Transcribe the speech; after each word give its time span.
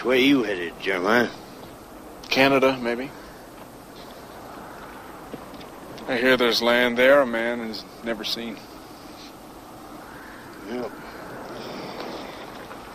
Which 0.00 0.06
way 0.06 0.20
you 0.20 0.44
headed, 0.44 0.72
Jeremiah? 0.80 1.28
Canada, 2.30 2.78
maybe. 2.80 3.10
I 6.08 6.16
hear 6.16 6.38
there's 6.38 6.62
land 6.62 6.96
there 6.96 7.20
a 7.20 7.26
man 7.26 7.58
has 7.58 7.84
never 8.02 8.24
seen. 8.24 8.56
Well, 10.70 10.90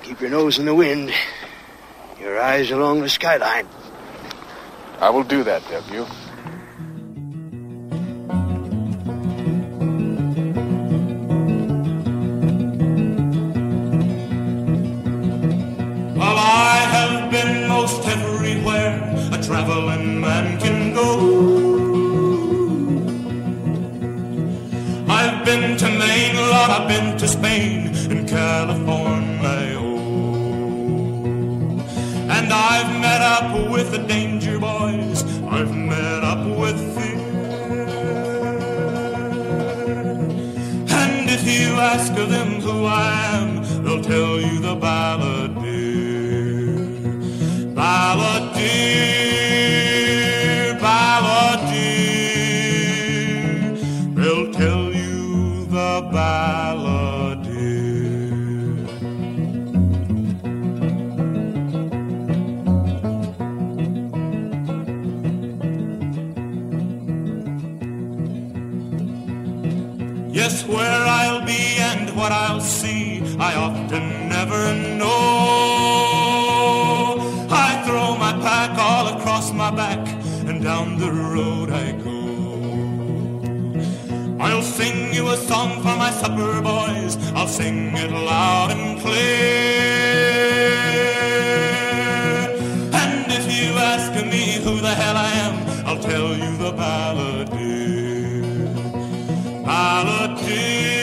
keep 0.01 0.19
your 0.19 0.31
nose 0.31 0.57
in 0.57 0.65
the 0.65 0.73
wind. 0.73 1.13
Your 2.19 2.41
eyes 2.41 2.71
along 2.71 3.01
the 3.01 3.09
skyline. 3.09 3.67
I 4.99 5.11
will 5.11 5.23
do 5.23 5.43
that, 5.43 5.61
W. 5.69 6.01
Well, 6.01 6.24
to 27.25 27.31
Spain 27.31 27.87
and 28.11 28.27
California. 28.29 29.79
And 32.35 32.53
I've 32.53 32.91
met 33.01 33.21
up 33.21 33.71
with 33.71 33.91
the 33.91 33.99
danger 33.99 34.59
boys, 34.59 35.23
I've 35.43 35.73
met 35.73 36.23
up 36.23 36.45
with 36.45 36.77
fear. 36.95 37.15
And 41.01 41.29
if 41.29 41.43
you 41.47 41.67
ask 41.93 42.13
them 42.13 42.61
who 42.61 42.85
I 42.85 43.09
am, 43.37 43.83
they'll 43.83 44.03
tell 44.03 44.39
you 44.39 44.59
the 44.59 44.75
balladeer. 44.75 45.55
Balladeer, 47.73 49.24
road 81.35 81.69
I 81.69 81.91
go. 82.07 82.19
I'll 84.45 84.67
sing 84.77 85.13
you 85.13 85.23
a 85.35 85.37
song 85.37 85.69
for 85.83 85.95
my 86.03 86.11
supper, 86.21 86.61
boys. 86.61 87.13
I'll 87.37 87.53
sing 87.59 87.79
it 88.03 88.11
loud 88.11 88.69
and 88.75 88.99
clear. 89.01 89.75
And 93.03 93.25
if 93.39 93.45
you 93.57 93.69
ask 93.93 94.11
me 94.33 94.43
who 94.63 94.73
the 94.87 94.95
hell 95.01 95.17
I 95.29 95.31
am, 95.45 95.55
I'll 95.87 96.03
tell 96.11 96.29
you 96.41 96.51
the 96.63 96.71
balladeer. 96.79 98.43
Balladeer, 99.67 100.94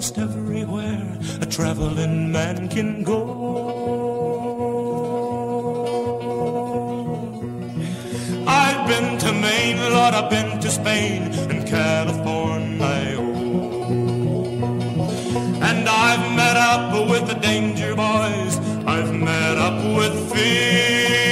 been 0.00 0.16
most 0.16 0.18
everywhere 0.18 1.18
a 1.42 1.46
traveling 1.46 2.32
man 2.32 2.68
can 2.68 3.02
go. 3.02 3.20
I've 8.46 8.88
been 8.88 9.18
to 9.18 9.32
Maine, 9.32 9.92
Lord, 9.92 10.14
I've 10.14 10.30
been 10.30 10.60
to 10.60 10.70
Spain 10.70 11.22
and 11.50 11.66
California. 11.66 13.18
And 15.68 15.88
I've 15.88 16.36
met 16.36 16.56
up 16.56 17.10
with 17.10 17.26
the 17.28 17.34
danger 17.34 17.94
boys, 17.94 18.56
I've 18.86 19.12
met 19.14 19.58
up 19.58 19.84
with 19.96 20.32
fear. 20.32 21.29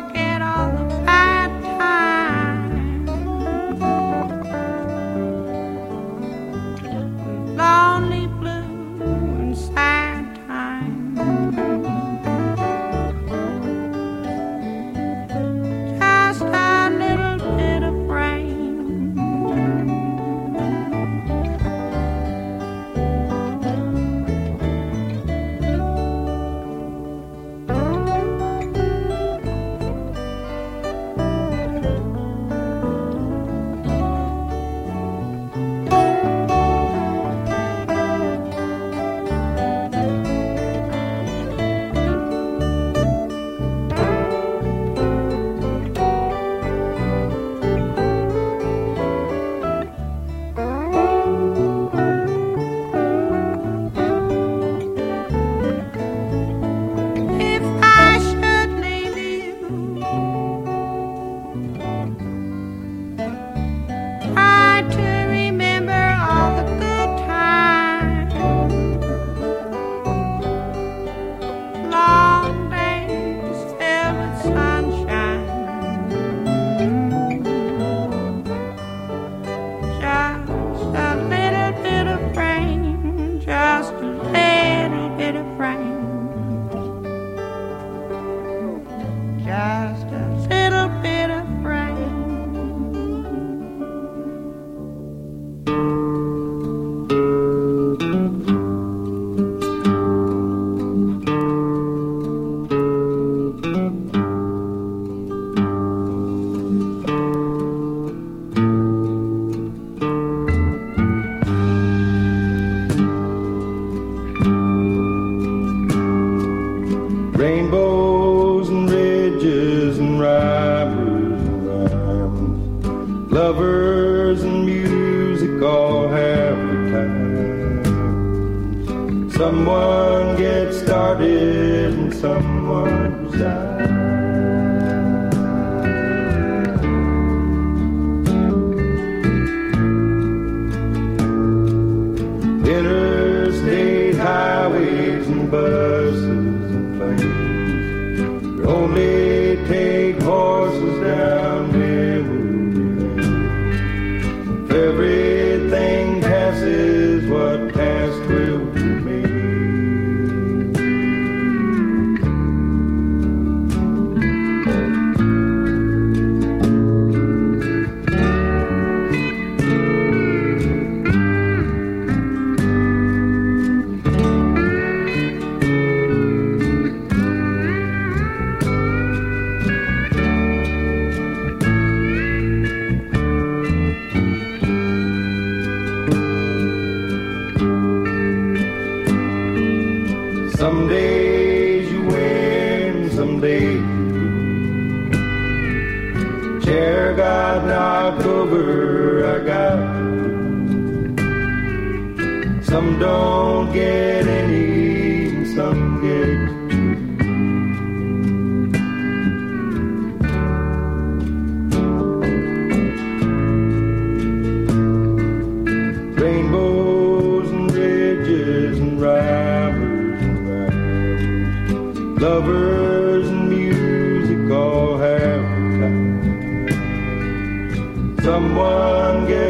To 0.00 0.31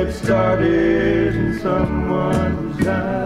get 0.05 0.15
started 0.15 1.35
in 1.37 1.61
someone's 1.61 2.87
eyes. 2.87 3.22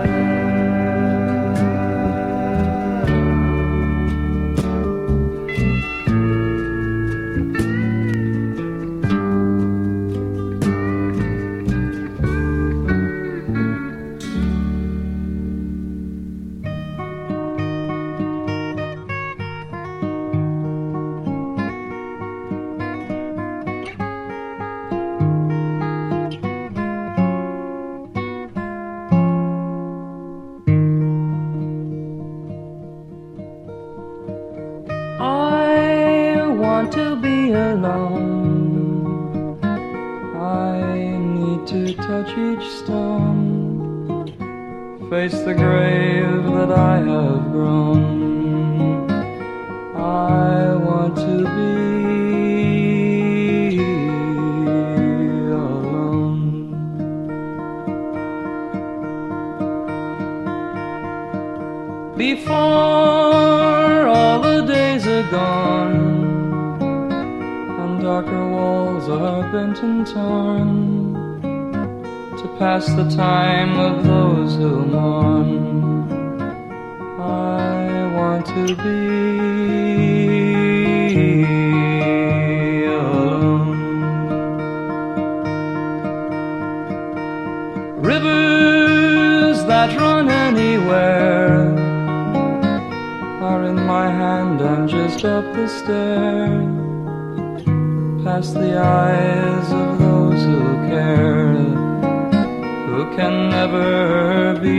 can 103.26 103.50
never 103.50 104.54
be 104.60 104.76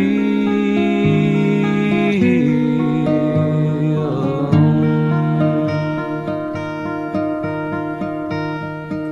alone. 3.85 4.55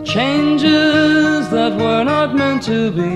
Changes 0.05 1.49
that 1.49 1.73
were 1.81 2.03
not 2.05 2.33
meant 2.33 2.63
to 2.63 2.91
be 2.91 3.13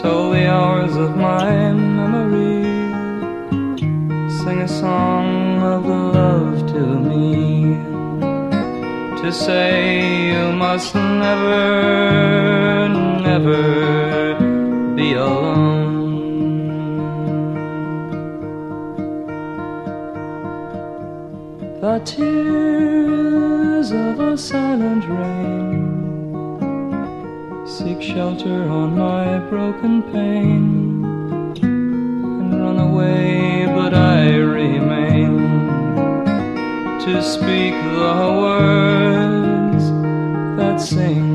Told 0.00 0.34
the 0.36 0.46
hours 0.56 0.96
of 0.96 1.10
my 1.16 1.72
memory 1.72 2.64
sing 4.38 4.60
a 4.60 4.68
song 4.68 5.62
of 5.74 5.84
love 5.84 6.66
to 6.72 6.82
me 7.08 7.95
to 9.26 9.32
say 9.32 10.28
you 10.28 10.52
must 10.52 10.94
never, 10.94 12.88
never 13.28 14.36
be 14.94 15.14
alone. 15.14 16.54
The 21.80 21.98
tears 22.04 23.90
of 23.90 24.20
a 24.20 24.38
silent 24.38 25.04
rain 25.08 25.82
seek 27.66 28.00
shelter 28.00 28.68
on 28.68 28.96
my 28.96 29.38
broken 29.50 30.04
pane 30.04 31.04
and 31.64 32.60
run 32.62 32.78
away, 32.78 33.66
but 33.74 33.92
I. 33.92 34.36
Re- 34.36 34.65
to 37.06 37.22
speak 37.22 37.72
the 37.72 38.36
words 38.42 39.90
that 40.56 40.80
sing. 40.80 41.25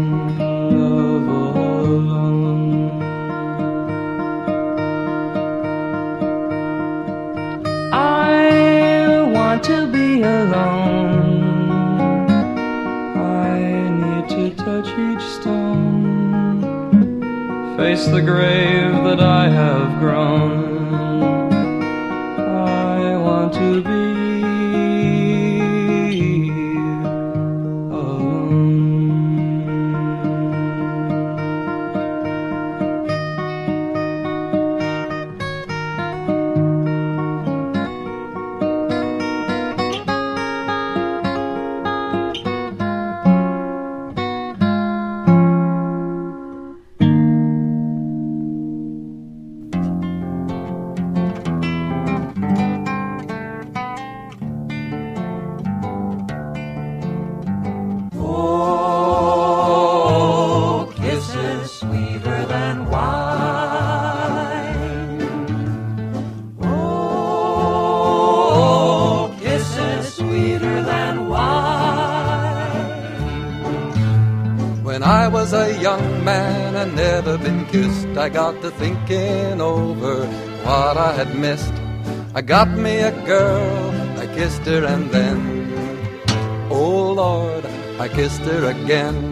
Man 76.21 76.75
and 76.75 76.95
never 76.95 77.37
been 77.37 77.65
kissed, 77.65 78.17
I 78.17 78.29
got 78.29 78.61
to 78.61 78.71
thinking 78.71 79.59
over 79.59 80.25
what 80.63 80.97
I 80.97 81.13
had 81.13 81.35
missed. 81.35 81.73
I 82.33 82.41
got 82.41 82.69
me 82.69 82.99
a 82.99 83.11
girl, 83.25 84.19
I 84.19 84.27
kissed 84.27 84.61
her 84.61 84.85
and 84.85 85.09
then, 85.09 85.37
oh 86.69 87.13
Lord, 87.13 87.65
I 87.99 88.07
kissed 88.07 88.41
her 88.41 88.65
again. 88.69 89.30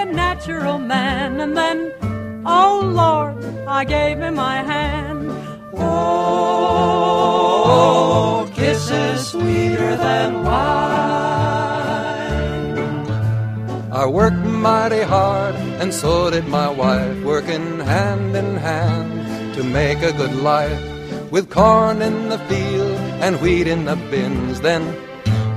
A 0.00 0.04
natural 0.06 0.78
man, 0.78 1.40
and 1.40 1.56
then, 1.56 1.92
oh 2.46 2.80
Lord, 2.82 3.44
I 3.68 3.84
gave 3.84 4.18
him 4.18 4.36
my 4.36 4.62
hand. 4.62 5.30
Oh, 5.74 6.90
kisses 8.54 9.28
sweeter 9.28 9.96
than 9.96 10.42
wine. 10.44 11.60
I 13.92 14.06
worked 14.06 14.44
mighty 14.46 15.02
hard, 15.02 15.54
and 15.82 15.92
so 15.92 16.30
did 16.30 16.48
my 16.48 16.70
wife, 16.70 17.22
working 17.22 17.80
hand 17.80 18.34
in 18.34 18.56
hand 18.56 19.54
to 19.56 19.62
make 19.62 20.00
a 20.02 20.12
good 20.12 20.36
life. 20.36 20.80
With 21.30 21.50
corn 21.50 22.00
in 22.00 22.30
the 22.30 22.38
field 22.48 22.98
and 23.24 23.38
wheat 23.42 23.66
in 23.66 23.84
the 23.84 23.96
bins, 24.10 24.62
then, 24.62 24.82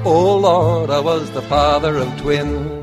oh 0.03 0.35
Lord, 0.37 0.89
I 0.89 0.99
was 0.99 1.31
the 1.31 1.41
father 1.43 1.95
of 1.95 2.09
twins. 2.21 2.82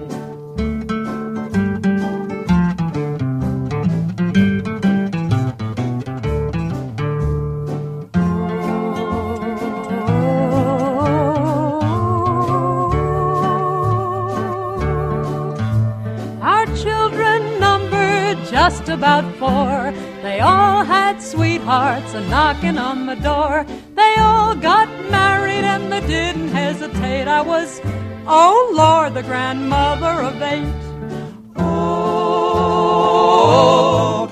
About 18.90 19.24
four. 19.36 19.92
They 20.22 20.40
all 20.40 20.84
had 20.84 21.22
sweethearts 21.22 22.14
a 22.14 22.20
knocking 22.28 22.78
on 22.78 23.06
the 23.06 23.14
door. 23.16 23.64
They 23.94 24.14
all 24.18 24.54
got 24.54 24.88
married 25.10 25.64
and 25.64 25.92
they 25.92 26.00
didn't 26.06 26.48
hesitate. 26.48 27.28
I 27.28 27.40
was, 27.42 27.80
oh 28.26 28.72
Lord, 28.74 29.14
the 29.14 29.22
grandmother 29.22 30.22
of 30.22 30.42
eight. 30.42 30.74
Oh, 31.56 32.70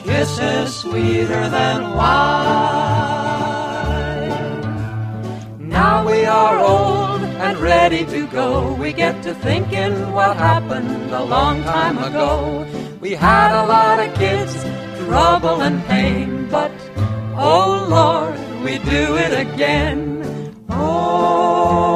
kisses 0.04 0.74
sweeter 0.76 1.48
than 1.48 1.94
wine. 1.96 2.68
Now 5.68 6.04
we 6.06 6.24
are 6.24 6.58
old 6.58 7.22
and 7.22 7.58
ready 7.58 8.04
to 8.06 8.26
go. 8.28 8.74
We 8.74 8.92
get 8.92 9.22
to 9.22 9.34
thinking 9.34 10.12
what 10.12 10.36
happened 10.36 11.12
a 11.12 11.22
long 11.22 11.62
time 11.62 11.98
ago. 11.98 12.66
We 13.00 13.12
had 13.12 13.52
a 13.62 13.66
lot 13.66 14.00
of 14.00 14.12
kids, 14.16 14.52
trouble 15.06 15.62
and 15.62 15.84
pain, 15.84 16.48
but 16.50 16.72
oh 17.36 17.86
Lord, 17.88 18.36
we 18.64 18.78
do 18.78 19.16
it 19.16 19.32
again. 19.46 20.54
Oh, 20.68 21.87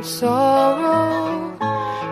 constant 0.00 0.20
sorrow, 0.20 1.56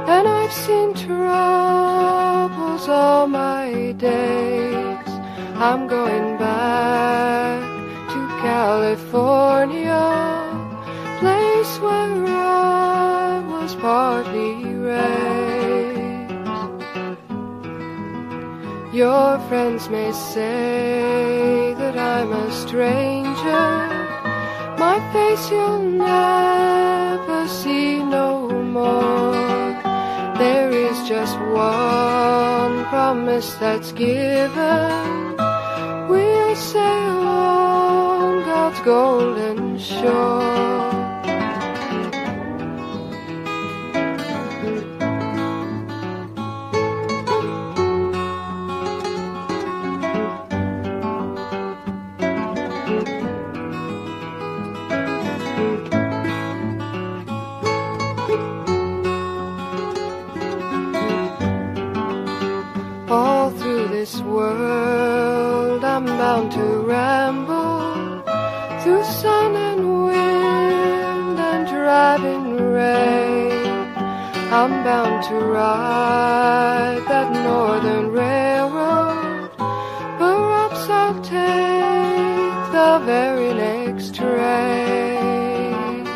and 0.08 0.28
I've 0.28 0.52
seen 0.52 0.94
troubles 0.94 2.88
all 2.88 3.26
my 3.26 3.92
days. 3.92 5.08
I'm 5.56 5.86
going 5.88 6.38
back 6.38 7.62
to 8.12 8.28
California, 8.42 10.04
place 11.20 11.78
where 11.80 12.26
I 12.26 13.42
was 13.48 13.74
partly 13.76 14.64
raised. 14.64 15.08
Your 18.94 19.38
friends 19.48 19.88
may 19.88 20.12
say 20.12 21.74
that 21.78 21.96
I'm 21.96 22.32
a 22.32 22.50
stranger. 22.52 23.68
My 24.78 25.00
face 25.12 25.50
you'll 25.50 25.82
never 25.82 26.47
just 31.28 31.40
one 31.40 32.84
promise 32.86 33.54
that's 33.56 33.92
given. 33.92 35.36
We'll 36.08 36.56
sail 36.56 37.28
on 37.28 38.44
God's 38.44 38.80
golden 38.80 39.78
shore. 39.78 40.87
I'm 74.68 74.84
bound 74.84 75.24
to 75.28 75.34
ride 75.34 77.02
that 77.08 77.32
northern 77.32 78.12
railroad. 78.12 79.50
Perhaps 80.18 80.90
I'll 80.90 81.18
take 81.22 82.72
the 82.76 83.00
very 83.06 83.54
next 83.54 84.14
train. 84.14 86.06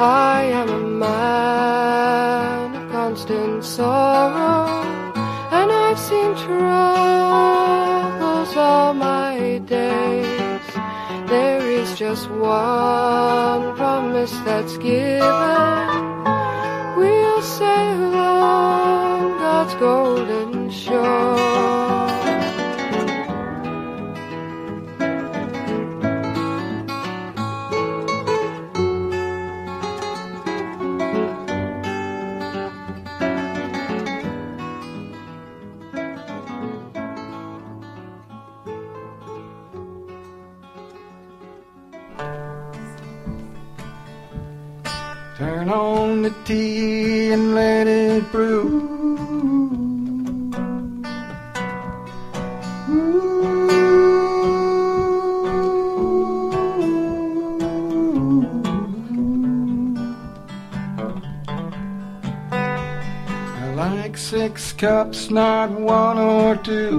I 0.00 0.42
am 0.60 0.68
a 0.68 0.80
man 1.06 2.74
of 2.74 2.90
constant 2.90 3.64
sorrow, 3.64 4.66
and 5.52 5.70
I've 5.70 5.96
seen 5.96 6.34
troubles 6.44 8.56
all 8.56 8.94
my 8.94 9.60
days. 9.64 10.66
There 11.28 11.70
is 11.70 11.96
just 11.96 12.28
one 12.30 13.76
promise 13.76 14.32
that's 14.44 14.76
given. 14.78 15.91
its 19.72 19.80
golden 19.80 20.70
shore. 20.70 21.62
Turn 45.38 45.70
on 45.70 46.22
the 46.22 46.30
tea 46.44 47.32
and 47.32 47.54
let 47.54 47.86
it 47.88 48.30
brew 48.30 48.61
six 64.42 64.72
cups, 64.72 65.30
not 65.30 65.70
one 65.70 66.18
or 66.18 66.56
two. 66.56 66.90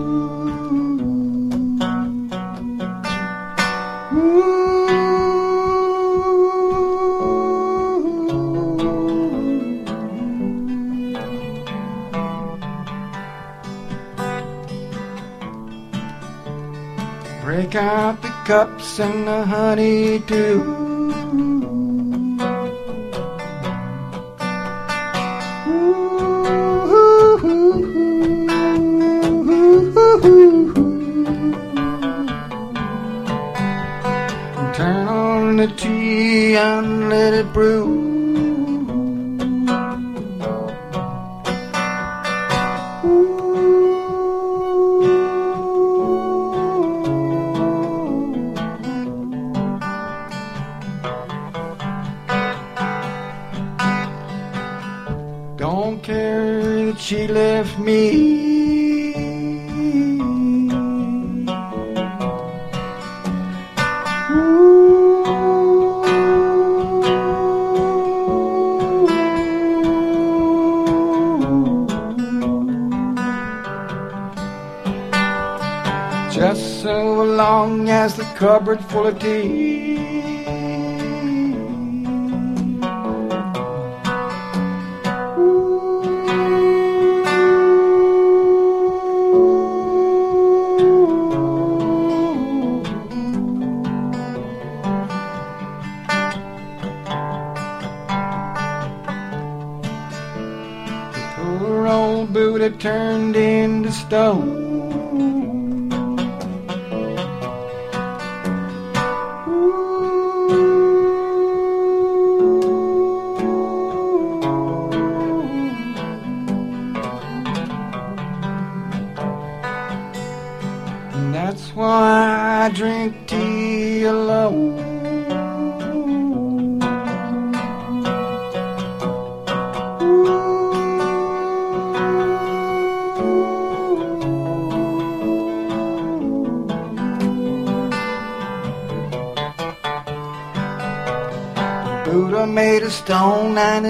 Break 17.41 17.75
out 17.75 18.21
the 18.21 18.29
cups 18.45 18.99
and 18.99 19.27
the 19.27 19.45
honey 19.45 20.19
too. 20.21 20.82
Cupboard 78.35 78.83
full 78.85 79.07
of 79.07 79.19
tea. 79.19 79.93
Poor 101.35 101.87
old 101.87 102.33
Buddha 102.33 102.71
turned 102.71 103.35
into 103.35 103.91
stone. 103.91 104.63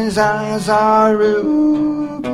His 0.04 0.18
eyes 0.18 0.68
are 0.68 1.16
ruby. 1.16 2.28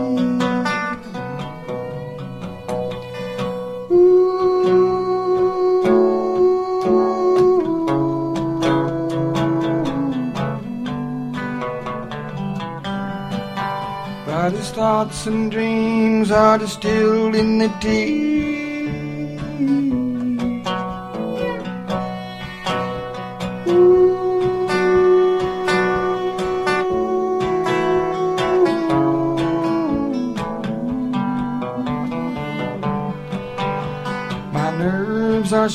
But 14.25 14.53
his 14.53 14.71
thoughts 14.71 15.27
and 15.27 15.51
dreams 15.51 16.31
are 16.31 16.57
distilled 16.57 17.35
in 17.35 17.59
the 17.59 17.69
tea. 17.79 18.68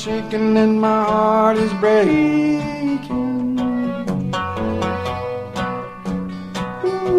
Shaking 0.05 0.55
and 0.59 0.79
my 0.79 1.03
heart 1.03 1.57
is 1.57 1.73
breaking. 1.81 3.59
Ooh. 6.85 7.15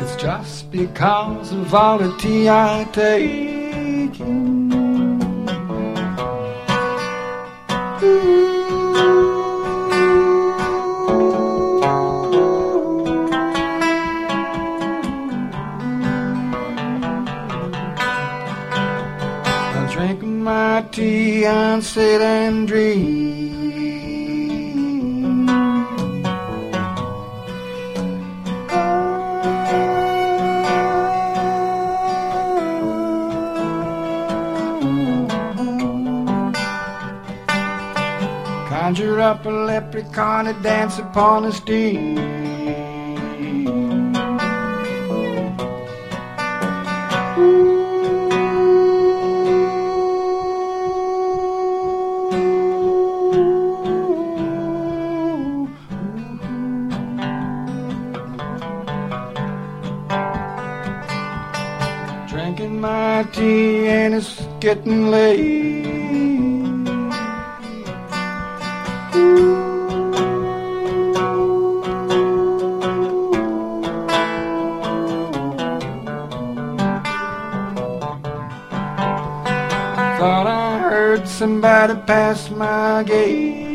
It's 0.00 0.16
just 0.16 0.70
because 0.70 1.52
of 1.52 1.74
all 1.74 1.98
the 1.98 2.16
tea 2.16 2.48
I 2.48 2.88
take. 2.90 3.55
And 21.46 21.82
sit 21.82 22.20
and 22.20 22.66
dream. 22.66 23.46
Conjure 38.68 39.20
up 39.20 39.46
a 39.46 39.50
leprechaun 39.50 40.46
to 40.46 40.52
dance 40.62 40.98
upon 40.98 41.44
a 41.44 41.52
steam. 41.52 42.35
Getting 64.66 65.12
late. 65.12 65.62
Thought 80.18 80.48
I 80.48 80.78
heard 80.80 81.28
somebody 81.28 81.94
pass 82.04 82.50
my 82.50 83.04
gate. 83.04 83.65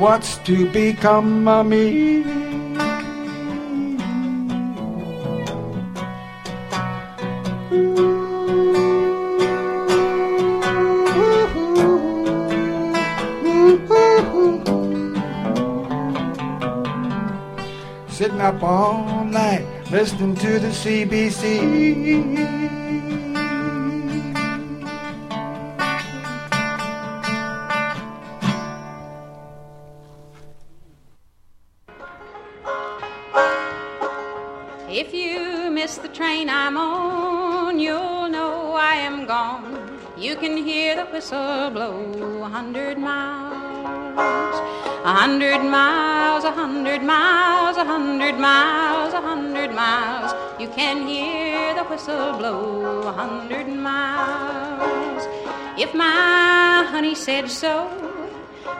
What's 0.00 0.38
to 0.38 0.66
become 0.72 1.46
of 1.46 1.66
me. 1.66 2.22
Sitting 18.08 18.40
up 18.40 18.62
all 18.62 19.24
night 19.24 19.66
listening 19.90 20.34
to 20.36 20.58
the 20.58 20.68
CBC. 20.68 22.39
You 40.30 40.36
can 40.36 40.56
hear 40.58 40.94
the 40.94 41.06
whistle 41.06 41.70
blow 41.70 42.44
a 42.44 42.48
hundred 42.48 42.98
miles. 42.98 44.54
A 45.04 45.12
hundred 45.12 45.60
miles, 45.64 46.44
a 46.44 46.52
hundred 46.52 47.02
miles, 47.02 47.76
a 47.76 47.84
hundred 47.84 48.38
miles, 48.38 49.12
a 49.12 49.20
hundred 49.20 49.74
miles. 49.74 50.30
You 50.60 50.68
can 50.68 51.08
hear 51.08 51.74
the 51.74 51.82
whistle 51.82 52.38
blow 52.38 53.08
a 53.08 53.12
hundred 53.12 53.66
miles. 53.66 55.26
If 55.76 55.92
my 55.94 56.86
honey 56.92 57.16
said 57.16 57.50
so, 57.50 57.90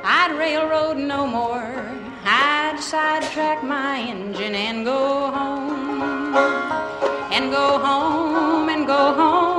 I'd 0.04 0.32
railroad 0.38 0.98
no 0.98 1.26
more. 1.26 1.74
I'd 2.22 2.78
sidetrack 2.78 3.64
my 3.64 3.98
engine 3.98 4.54
and 4.54 4.84
go 4.84 5.32
home. 5.32 6.36
And 7.32 7.50
go 7.50 7.78
home, 7.80 8.68
and 8.68 8.86
go 8.86 9.14
home, 9.14 9.49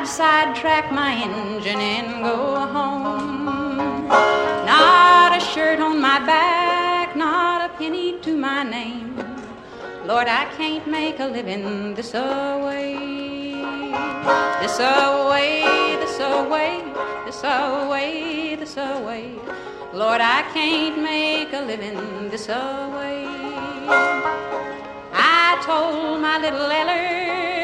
I'd 0.00 0.08
sidetrack 0.08 0.90
my 0.90 1.12
engine 1.12 1.78
and 1.78 2.24
go 2.24 2.56
home. 2.56 4.08
Not 4.64 5.36
a 5.36 5.40
shirt 5.40 5.78
on 5.78 6.00
my 6.00 6.18
back, 6.24 7.14
not 7.14 7.70
a 7.70 7.74
penny 7.76 8.18
to 8.20 8.34
my 8.34 8.62
name. 8.62 9.14
Lord, 10.06 10.26
I 10.26 10.46
can't 10.56 10.86
make 10.86 11.20
a 11.20 11.26
living 11.26 11.92
this 11.94 12.14
away. 12.14 12.96
This 14.62 14.80
away, 14.80 15.96
this 16.00 16.18
away, 16.18 16.80
this 17.26 17.44
away, 17.44 18.56
this 18.56 18.76
away. 18.78 19.34
Lord, 19.92 20.22
I 20.22 20.48
can't 20.54 20.96
make 21.02 21.52
a 21.52 21.60
living 21.60 22.30
this 22.30 22.48
away. 22.48 23.26
I 25.12 25.60
told 25.62 26.22
my 26.22 26.38
little 26.38 26.70
Eller 26.70 27.59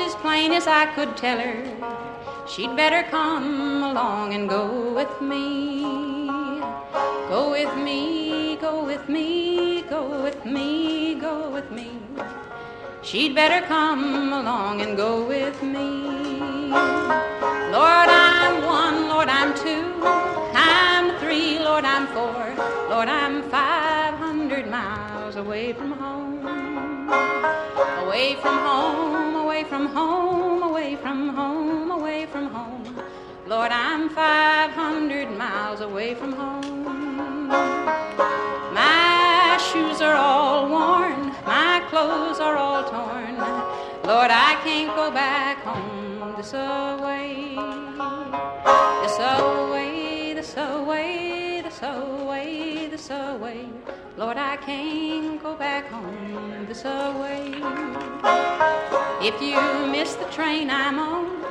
as 0.00 0.14
plain 0.16 0.52
as 0.52 0.66
I 0.66 0.86
could 0.94 1.16
tell 1.16 1.38
her 1.38 2.46
she'd 2.48 2.74
better 2.76 3.02
come 3.10 3.82
along 3.82 4.34
and 4.34 4.48
go 4.48 4.94
with 4.94 5.20
me. 5.20 5.82
Go 7.28 7.50
with 7.52 7.76
me, 7.76 8.56
go 8.56 8.84
with 8.84 9.08
me, 9.08 9.82
go 9.82 10.22
with 10.22 10.44
me, 10.44 11.14
go 11.14 11.48
with 11.50 11.70
me. 11.70 11.90
She'd 13.02 13.34
better 13.34 13.64
come 13.66 14.32
along 14.32 14.80
and 14.80 14.96
go 14.96 15.24
with 15.26 15.62
me. 15.62 16.70
Lord, 17.76 18.08
I'm 18.08 18.64
one, 18.64 19.08
Lord, 19.08 19.28
I'm 19.28 19.54
two, 19.54 19.86
I'm 20.54 21.16
three, 21.20 21.60
Lord, 21.60 21.84
I'm 21.84 22.08
four, 22.08 22.44
Lord, 22.90 23.08
I'm 23.08 23.42
five 23.48 24.14
hundred 24.14 24.68
miles 24.68 25.36
away 25.36 25.72
from 25.72 25.92
home. 25.92 26.29
Away 28.04 28.36
from 28.36 28.58
home, 28.58 29.36
away 29.36 29.64
from 29.64 29.86
home, 29.86 30.62
away 30.62 30.96
from 30.96 31.28
home, 31.28 31.90
away 31.90 32.26
from 32.26 32.46
home. 32.46 33.02
Lord, 33.46 33.72
I'm 33.72 34.08
500 34.10 35.30
miles 35.36 35.80
away 35.80 36.14
from 36.14 36.32
home. 36.32 37.48
My 38.74 39.58
shoes 39.72 40.00
are 40.00 40.14
all 40.14 40.68
worn, 40.68 41.32
my 41.46 41.82
clothes 41.90 42.40
are 42.40 42.56
all 42.56 42.84
torn. 42.84 43.36
Lord, 44.04 44.30
I 44.30 44.58
can't 44.64 44.94
go 44.96 45.10
back 45.10 45.58
home 45.58 46.00
this 46.40 46.54
away. 46.54 47.54
This 49.02 49.18
away, 49.18 50.32
this 50.32 50.56
away, 50.56 51.60
this 51.62 51.82
away, 51.82 52.88
this 52.88 53.10
away. 53.10 53.69
Lord, 54.20 54.36
I 54.36 54.56
can't 54.58 55.42
go 55.42 55.56
back 55.56 55.88
home 55.88 56.66
this 56.68 56.84
away. 56.84 57.54
If 59.22 59.40
you 59.40 59.56
miss 59.90 60.14
the 60.16 60.26
train 60.26 60.68
I'm 60.68 60.98
on, 60.98 61.42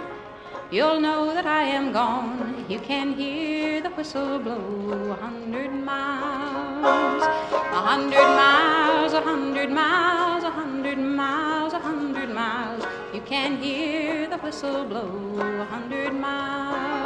you'll 0.70 1.00
know 1.02 1.34
that 1.34 1.48
I 1.48 1.64
am 1.64 1.92
gone. 1.92 2.68
You 2.70 2.78
can 2.78 3.14
hear 3.14 3.82
the 3.82 3.90
whistle 3.90 4.38
blow 4.38 5.10
a 5.10 5.16
hundred 5.16 5.72
miles, 5.72 7.24
a 7.24 7.82
hundred 7.90 8.30
miles, 8.38 9.14
a 9.14 9.22
hundred 9.22 9.72
miles, 9.72 10.44
a 10.44 10.52
hundred 10.52 11.00
miles, 11.00 11.74
a 11.74 11.80
hundred 11.80 12.30
miles. 12.30 12.84
You 13.16 13.22
can 13.22 13.58
hear 13.58 14.28
the 14.30 14.38
whistle 14.38 14.86
blow 14.86 15.40
a 15.40 15.66
hundred 15.66 16.14
miles. 16.14 17.00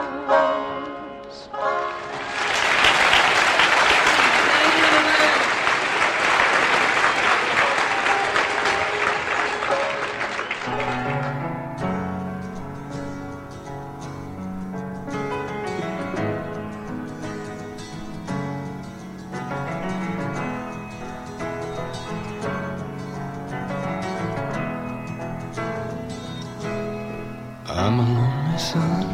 Son, 28.74 29.06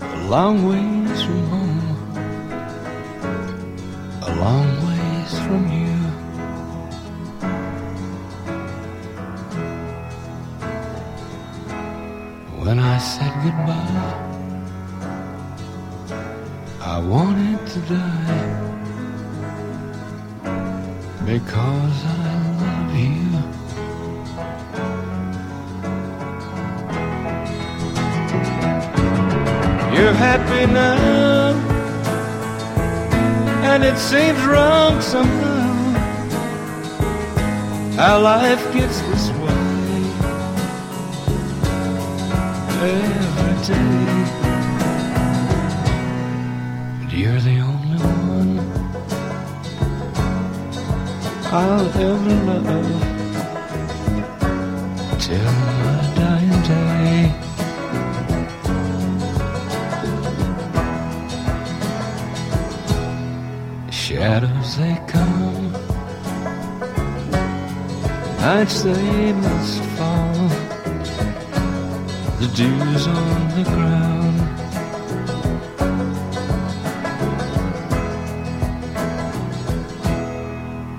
a 0.00 0.28
long 0.28 0.68
ways 0.68 0.99
You're 30.10 30.18
happy 30.18 30.66
now, 30.66 31.54
and 33.62 33.84
it 33.84 33.96
seems 33.96 34.44
wrong 34.44 35.00
somehow 35.00 35.92
how 37.94 38.20
life 38.20 38.60
gets 38.74 39.00
this 39.02 39.30
way 39.30 40.02
every 42.90 43.56
day. 43.68 44.00
And 47.02 47.12
you're 47.12 47.40
the 47.50 47.60
only 47.60 47.98
one 48.34 48.58
I'll 51.52 51.86
ever 51.86 52.36
love 52.48 53.00
till 55.20 55.52
my 55.52 56.14
dying 56.16 56.62
day. 56.66 56.89
Shadows 64.20 64.76
they 64.76 65.00
come 65.06 65.72
nights 68.42 68.82
they 68.82 69.32
must 69.32 69.82
fall. 69.96 70.48
The 72.38 72.48
dew's 72.54 73.06
on 73.06 73.48
the 73.56 73.64
ground. 73.64 74.38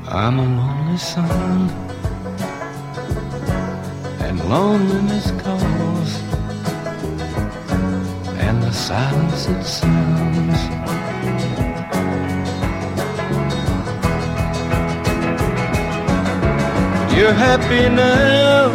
I'm 0.09 0.39
a 0.39 0.47
lonely 0.59 0.97
son, 0.97 1.69
and 4.25 4.39
loneliness 4.49 5.29
calls, 5.43 6.11
and 8.45 8.63
the 8.63 8.71
silence 8.71 9.47
it 9.47 9.63
sounds. 9.63 10.70
You're 17.21 17.33
happy 17.33 17.87
now, 17.87 18.71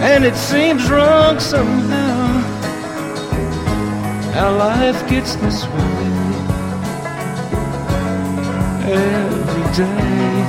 and 0.00 0.24
it 0.24 0.36
seems 0.36 0.88
wrong 0.88 1.40
somehow 1.40 2.28
how 4.34 4.56
life 4.56 5.08
gets 5.10 5.34
this 5.34 5.64
way 5.64 6.06
every 8.86 9.66
day. 9.74 10.44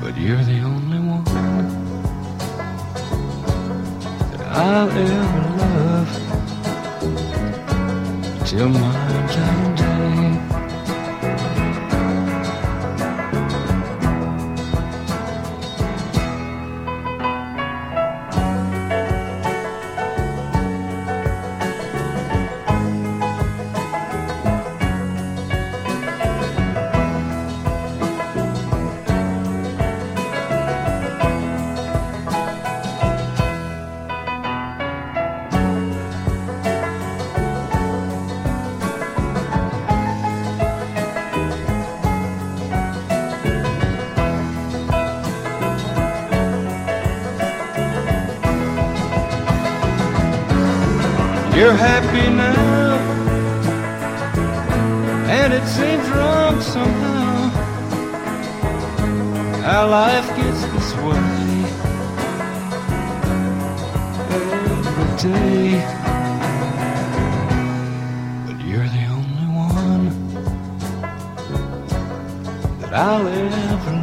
But 0.00 0.16
you're 0.16 0.42
the 0.42 0.60
only 0.72 0.98
one 0.98 1.24
that 4.30 4.40
I'll 4.48 4.88
ever 4.88 5.42
love 5.60 6.10
till 8.46 8.70
my 8.70 8.94
dying 9.34 9.65
You're 51.56 51.72
happy 51.72 52.28
now, 52.28 52.98
and 55.26 55.54
it 55.54 55.66
seems 55.66 56.06
wrong 56.10 56.60
somehow. 56.60 57.48
How 59.62 59.88
life 59.88 60.28
gets 60.36 60.62
this 60.74 60.94
way. 60.96 61.64
Every 64.36 65.10
day. 65.30 65.80
But 68.46 68.58
you're 68.66 68.90
the 68.98 69.06
only 69.16 69.48
one 69.72 70.04
that 72.80 72.92
I'll 72.92 73.26
ever 73.26 73.95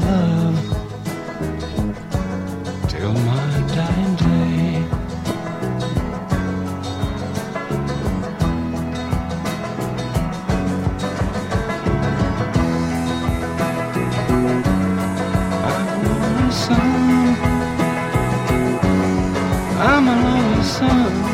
sun. 20.73 21.32